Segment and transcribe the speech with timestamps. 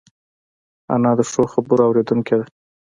[0.93, 2.45] انا د ښو خبرو اورېدونکې ده